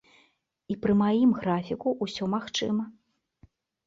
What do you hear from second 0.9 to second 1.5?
маім